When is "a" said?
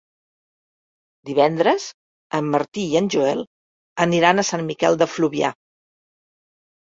4.45-4.47